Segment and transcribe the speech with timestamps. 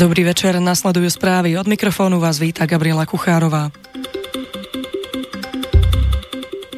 [0.00, 1.60] Dobrý večer, nasledujú správy.
[1.60, 3.68] Od mikrofónu vás víta Gabriela Kuchárová.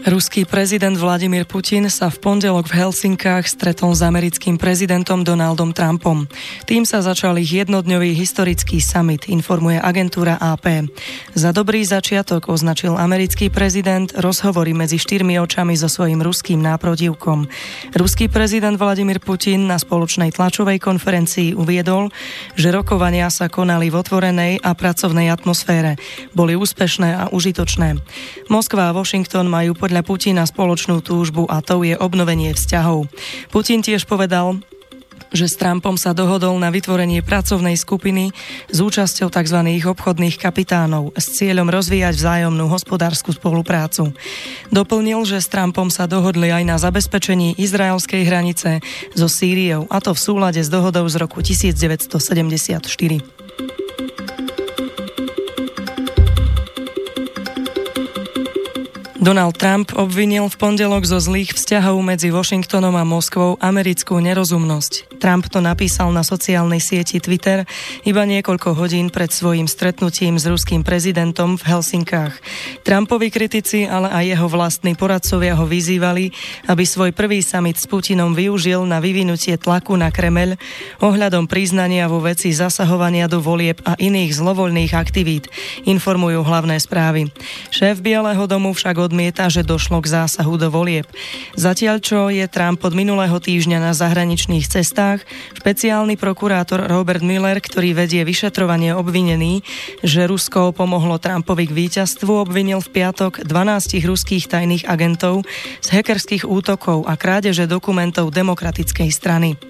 [0.03, 6.26] Ruský prezident Vladimír Putin sa v pondelok v Helsinkách stretol s americkým prezidentom Donaldom Trumpom.
[6.67, 10.90] Tým sa začal ich jednodňový historický summit, informuje agentúra AP.
[11.38, 17.47] Za dobrý začiatok označil americký prezident rozhovory medzi štyrmi očami so svojím ruským náprotivkom.
[17.95, 22.11] Ruský prezident Vladimír Putin na spoločnej tlačovej konferencii uviedol,
[22.59, 25.95] že rokovania sa konali v otvorenej a pracovnej atmosfére.
[26.34, 28.03] Boli úspešné a užitočné.
[28.51, 33.12] Moskva a Washington majú podľa podľa Putina spoločnú túžbu a to je obnovenie vzťahov.
[33.52, 34.56] Putin tiež povedal,
[35.37, 38.32] že s Trumpom sa dohodol na vytvorenie pracovnej skupiny
[38.73, 39.60] s účasťou tzv.
[39.84, 44.16] obchodných kapitánov s cieľom rozvíjať vzájomnú hospodárskú spoluprácu.
[44.73, 48.80] Doplnil, že s Trumpom sa dohodli aj na zabezpečení izraelskej hranice
[49.12, 53.41] so Sýriou, a to v súlade s dohodou z roku 1974.
[59.23, 65.14] Donald Trump obvinil v pondelok zo zlých vzťahov medzi Washingtonom a Moskvou americkú nerozumnosť.
[65.22, 67.62] Trump to napísal na sociálnej sieti Twitter
[68.02, 72.34] iba niekoľko hodín pred svojim stretnutím s ruským prezidentom v Helsinkách.
[72.82, 76.34] Trumpovi kritici, ale aj jeho vlastní poradcovia ho vyzývali,
[76.66, 80.58] aby svoj prvý summit s Putinom využil na vyvinutie tlaku na Kremeľ
[80.98, 85.46] ohľadom priznania vo veci zasahovania do volieb a iných zlovoľných aktivít,
[85.86, 87.30] informujú hlavné správy.
[87.70, 91.05] Šéf Bieleho domu však od odmieta, že došlo k zásahu do volieb.
[91.52, 95.28] Zatiaľ, čo je Trump od minulého týždňa na zahraničných cestách,
[95.60, 99.60] špeciálny prokurátor Robert Miller, ktorý vedie vyšetrovanie obvinený,
[100.00, 105.44] že Rusko pomohlo Trumpovi k víťazstvu, obvinil v piatok 12 ruských tajných agentov
[105.84, 109.60] z hackerských útokov a krádeže dokumentov demokratickej strany.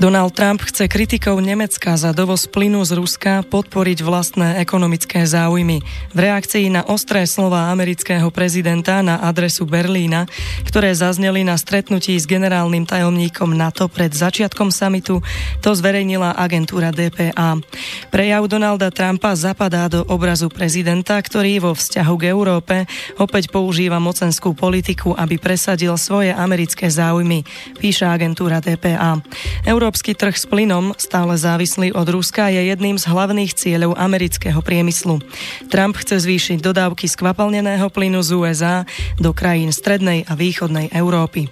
[0.00, 5.84] Donald Trump chce kritikov Nemecka za dovoz plynu z Ruska podporiť vlastné ekonomické záujmy.
[6.16, 10.24] V reakcii na ostré slova amerického prezidenta na adresu Berlína,
[10.64, 15.20] ktoré zazneli na stretnutí s generálnym tajomníkom NATO pred začiatkom samitu,
[15.60, 17.60] to zverejnila agentúra DPA.
[18.08, 22.88] Prejav Donalda Trumpa zapadá do obrazu prezidenta, ktorý vo vzťahu k Európe
[23.20, 27.44] opäť používa mocenskú politiku, aby presadil svoje americké záujmy,
[27.76, 29.20] píše agentúra DPA.
[29.68, 34.62] Euró- Európsky trh s plynom, stále závislý od Ruska, je jedným z hlavných cieľov amerického
[34.62, 35.18] priemyslu.
[35.66, 38.76] Trump chce zvýšiť dodávky skvapalneného plynu z USA
[39.18, 41.50] do krajín strednej a východnej Európy.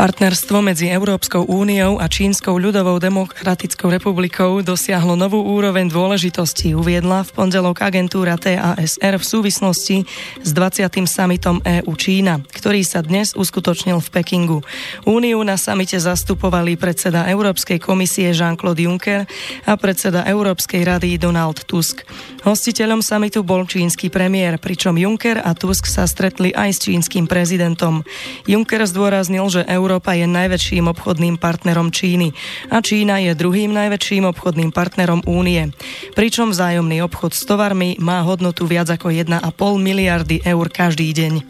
[0.00, 7.30] Partnerstvo medzi Európskou úniou a Čínskou ľudovou demokratickou republikou dosiahlo novú úroveň dôležitosti, uviedla v
[7.36, 10.08] pondelok agentúra TASR v súvislosti
[10.40, 11.04] s 20.
[11.04, 14.58] samitom EU Čína, ktorý sa dnes uskutočnil v Pekingu.
[15.04, 19.28] Úniu na samite zastupovali predseda Európskej komisie Jean-Claude Juncker
[19.68, 22.08] a predseda Európskej rady Donald Tusk.
[22.48, 28.00] Hostiteľom samitu bol čínsky premiér, pričom Juncker a Tusk sa stretli aj s čínskym prezidentom.
[28.48, 32.30] Juncker zdôraznil, že Euró Európa je najväčším obchodným partnerom Číny
[32.70, 35.74] a Čína je druhým najväčším obchodným partnerom únie.
[36.14, 39.42] Pričom vzájomný obchod s tovarmi má hodnotu viac ako 1,5
[39.82, 41.42] miliardy eur každý deň.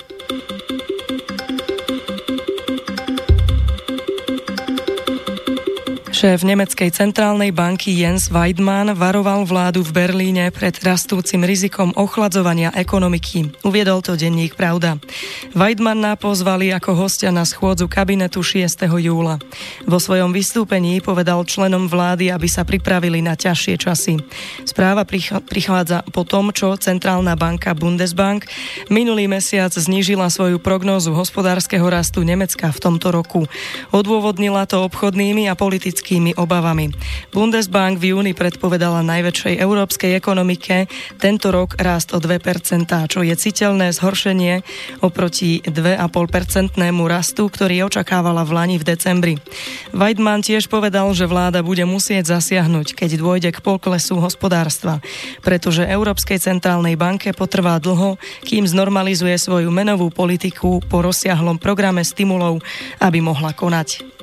[6.20, 13.48] Šéf nemeckej centrálnej banky Jens Weidmann varoval vládu v Berlíne pred rastúcim rizikom ochladzovania ekonomiky.
[13.64, 15.00] Uviedol to denník Pravda.
[15.56, 18.84] Weidmanna pozvali ako hostia na schôdzu kabinetu 6.
[19.00, 19.40] júla.
[19.88, 24.20] Vo svojom vystúpení povedal členom vlády, aby sa pripravili na ťažšie časy.
[24.68, 25.08] Správa
[25.48, 28.44] prichádza po tom, čo centrálna banka Bundesbank
[28.92, 33.48] minulý mesiac znížila svoju prognózu hospodárskeho rastu Nemecka v tomto roku.
[33.88, 36.90] Odôvodnila to obchodnými a politickými veľkými obavami.
[37.30, 40.90] Bundesbank v júni predpovedala najväčšej európskej ekonomike
[41.22, 42.42] tento rok rast o 2%,
[43.06, 44.66] čo je citeľné zhoršenie
[45.06, 49.34] oproti 2,5-percentnému rastu, ktorý očakávala v Lani v decembri.
[49.94, 54.98] Weidmann tiež povedal, že vláda bude musieť zasiahnuť, keď dôjde k poklesu hospodárstva,
[55.46, 62.58] pretože Európskej centrálnej banke potrvá dlho, kým znormalizuje svoju menovú politiku po rozsiahlom programe stimulov,
[62.98, 64.19] aby mohla konať.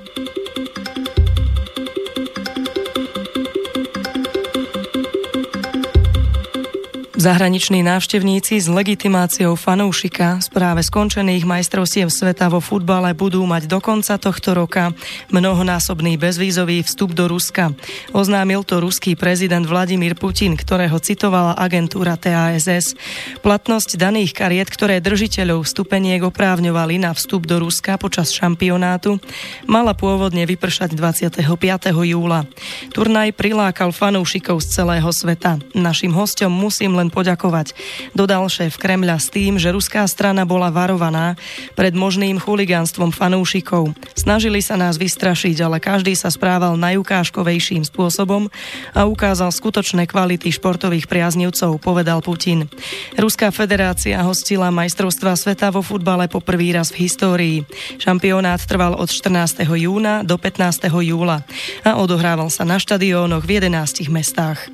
[7.27, 13.83] Zahraniční návštevníci s legitimáciou fanúšika z práve skončených majstrovstiev sveta vo futbale budú mať do
[13.83, 14.95] konca tohto roka
[15.35, 17.75] mnohonásobný bezvízový vstup do Ruska.
[18.15, 22.95] Oznámil to ruský prezident Vladimír Putin, ktorého citovala agentúra TASS.
[23.44, 29.19] Platnosť daných kariet, ktoré držiteľov vstupeniek oprávňovali na vstup do Ruska počas šampionátu,
[29.68, 31.44] mala pôvodne vypršať 25.
[31.91, 32.47] júla.
[32.95, 35.59] Turnaj prilákal fanúšikov z celého sveta.
[35.75, 37.74] Našim hostom musím len poďakovať.
[38.14, 41.34] Dodal šéf Kremľa s tým, že ruská strana bola varovaná
[41.74, 43.98] pred možným chuligánstvom fanúšikov.
[44.14, 48.54] Snažili sa nás vystrašiť, ale každý sa správal najukážkovejším spôsobom
[48.94, 52.69] a ukázal skutočné kvality športových priaznivcov, povedal Putin.
[53.18, 57.58] Ruská federácia hostila majstrovstva sveta vo futbale po prvý raz v histórii.
[57.98, 59.66] Šampionát trval od 14.
[59.66, 60.86] júna do 15.
[61.02, 61.42] júla
[61.81, 64.70] a odohrával sa na štadiónoch v 11 mestách.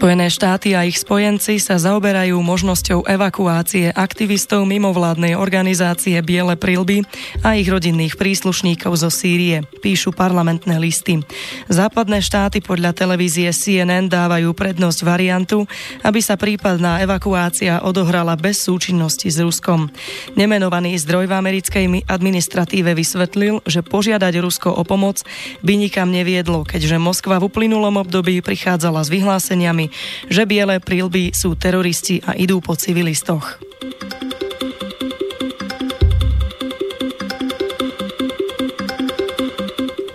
[0.00, 7.04] Spojené štáty a ich spojenci sa zaoberajú možnosťou evakuácie aktivistov mimovládnej organizácie Biele prilby
[7.44, 11.20] a ich rodinných príslušníkov zo Sýrie, píšu parlamentné listy.
[11.68, 15.68] Západné štáty podľa televízie CNN dávajú prednosť variantu,
[16.00, 19.92] aby sa prípadná evakuácia odohrala bez súčinnosti s Ruskom.
[20.32, 25.20] Nemenovaný zdroj v americkej administratíve vysvetlil, že požiadať Rusko o pomoc
[25.60, 29.89] by nikam neviedlo, keďže Moskva v uplynulom období prichádzala s vyhláseniami,
[30.30, 33.60] že biele prílby sú teroristi a idú po civilistoch.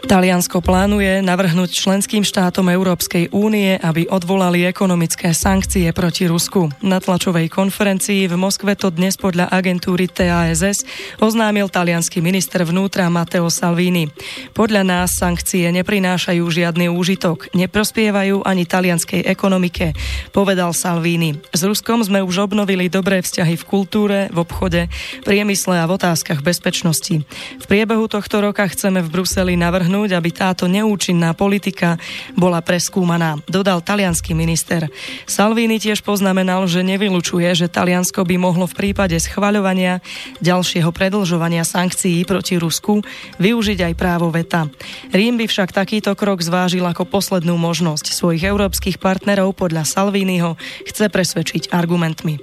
[0.06, 6.70] Taliansko plánuje navrhnúť členským štátom Európskej únie, aby odvolali ekonomické sankcie proti Rusku.
[6.86, 10.86] Na tlačovej konferencii v Moskve to dnes podľa agentúry TASS
[11.18, 14.06] oznámil talianský minister vnútra Matteo Salvini.
[14.54, 19.98] Podľa nás sankcie neprinášajú žiadny úžitok, neprospievajú ani talianskej ekonomike,
[20.30, 21.34] povedal Salvini.
[21.50, 24.86] S Ruskom sme už obnovili dobré vzťahy v kultúre, v obchode,
[25.26, 27.26] priemysle a v otázkach bezpečnosti.
[27.58, 31.96] V priebehu tohto roka chceme v Bruseli navrhnúť navrhnúť, aby táto neúčinná politika
[32.36, 34.92] bola preskúmaná, dodal talianský minister.
[35.24, 40.04] Salvini tiež poznamenal, že nevylučuje, že Taliansko by mohlo v prípade schvaľovania
[40.44, 43.00] ďalšieho predlžovania sankcií proti Rusku
[43.40, 44.68] využiť aj právo veta.
[45.16, 48.12] Rím by však takýto krok zvážil ako poslednú možnosť.
[48.12, 52.36] Svojich európskych partnerov podľa Salviniho chce presvedčiť argumentmi.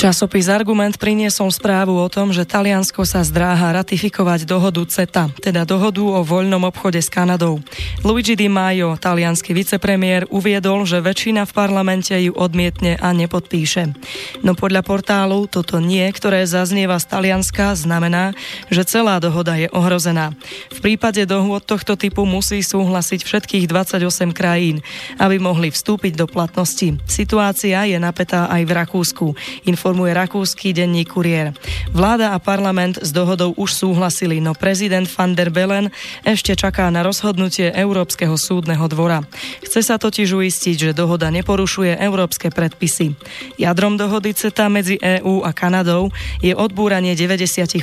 [0.00, 6.00] Časopis Argument priniesol správu o tom, že Taliansko sa zdráha ratifikovať dohodu CETA, teda dohodu
[6.00, 7.60] o voľnom obchode s Kanadou.
[8.00, 13.92] Luigi Di Maio, talianský vicepremiér, uviedol, že väčšina v parlamente ju odmietne a nepodpíše.
[14.40, 18.32] No podľa portálu toto nie, ktoré zaznieva z Talianska, znamená,
[18.72, 20.32] že celá dohoda je ohrozená.
[20.72, 24.80] V prípade dohôd tohto typu musí súhlasiť všetkých 28 krajín,
[25.20, 26.96] aby mohli vstúpiť do platnosti.
[27.04, 29.26] Situácia je napätá aj v Rakúsku.
[29.68, 31.50] Info informuje rakúsky denník Kurier.
[31.90, 35.90] Vláda a parlament s dohodou už súhlasili, no prezident van der Bellen
[36.22, 39.26] ešte čaká na rozhodnutie Európskeho súdneho dvora.
[39.66, 43.18] Chce sa totiž uistiť, že dohoda neporušuje európske predpisy.
[43.58, 47.82] Jadrom dohody CETA medzi EÚ a Kanadou je odbúranie 98%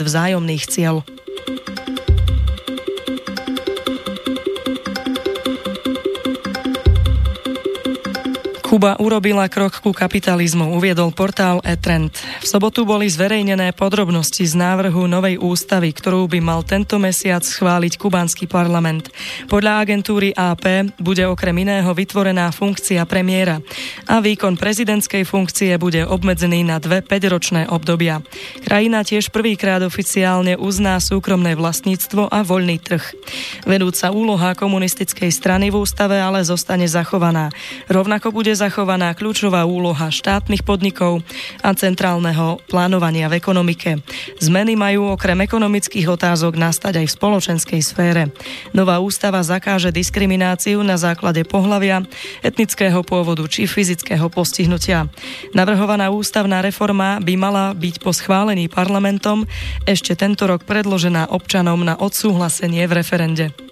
[0.00, 1.04] vzájomných cieľ.
[8.80, 12.16] Kuba urobila krok ku kapitalizmu, uviedol portál e-trend.
[12.40, 18.00] V sobotu boli zverejnené podrobnosti z návrhu novej ústavy, ktorú by mal tento mesiac schváliť
[18.00, 19.12] kubanský parlament.
[19.52, 23.60] Podľa agentúry AP bude okrem iného vytvorená funkcia premiéra
[24.08, 28.24] a výkon prezidentskej funkcie bude obmedzený na dve 5-ročné obdobia.
[28.64, 33.04] Krajina tiež prvýkrát oficiálne uzná súkromné vlastníctvo a voľný trh.
[33.68, 37.52] Vedúca úloha komunistickej strany v ústave ale zostane zachovaná.
[37.84, 41.20] Rovnako bude zachovaná kľúčová úloha štátnych podnikov
[41.60, 44.00] a centrálneho plánovania v ekonomike.
[44.40, 48.22] Zmeny majú okrem ekonomických otázok nastať aj v spoločenskej sfére.
[48.70, 52.02] Nová ústava zakáže diskrimináciu na základe pohlavia,
[52.40, 55.10] etnického pôvodu či fyzického postihnutia.
[55.52, 59.44] Navrhovaná ústavná reforma by mala byť po schválení parlamentom
[59.84, 63.69] ešte tento rok predložená občanom na odsúhlasenie v referende.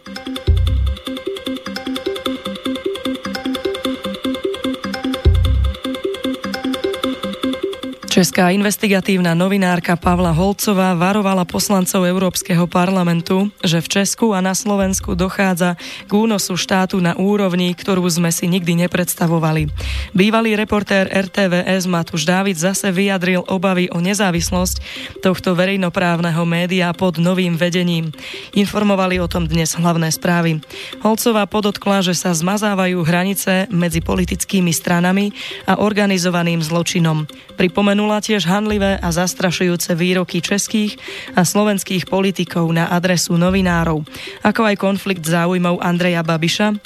[8.18, 15.14] Česká investigatívna novinárka Pavla Holcová varovala poslancov Európskeho parlamentu, že v Česku a na Slovensku
[15.14, 19.70] dochádza k únosu štátu na úrovni, ktorú sme si nikdy nepredstavovali.
[20.18, 24.82] Bývalý reportér RTVS Matúš Dávid zase vyjadril obavy o nezávislosť
[25.22, 28.10] tohto verejnoprávneho média pod novým vedením.
[28.50, 30.58] Informovali o tom dnes hlavné správy.
[31.06, 35.30] Holcová podotkla, že sa zmazávajú hranice medzi politickými stranami
[35.70, 37.22] a organizovaným zločinom.
[37.54, 40.96] Pripomenul Spomenula tiež hanlivé a zastrašujúce výroky českých
[41.36, 44.00] a slovenských politikov na adresu novinárov,
[44.40, 46.80] ako aj konflikt záujmov Andreja Babiša,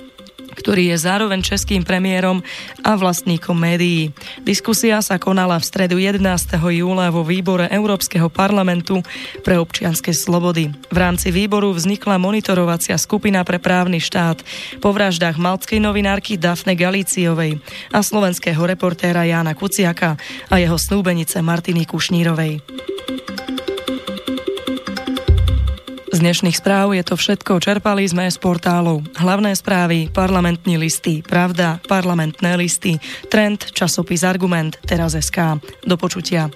[0.54, 2.44] ktorý je zároveň českým premiérom
[2.84, 4.12] a vlastníkom médií.
[4.44, 6.22] Diskusia sa konala v stredu 11.
[6.58, 9.00] júla vo výbore Európskeho parlamentu
[9.42, 10.70] pre občianske slobody.
[10.92, 14.44] V rámci výboru vznikla monitorovacia skupina pre právny štát
[14.78, 17.58] po vraždách malckej novinárky Dafne Galíciovej
[17.90, 20.20] a slovenského reportéra Jána Kuciaka
[20.52, 22.91] a jeho snúbenice Martiny Kušnírovej.
[26.22, 27.58] Z dnešných správ je to všetko.
[27.58, 29.02] Čerpali sme z portálov.
[29.18, 32.94] Hlavné správy, parlamentní listy, pravda, parlamentné listy,
[33.26, 35.58] trend, časopis Argument, teraz SK.
[35.82, 36.46] Do počutia.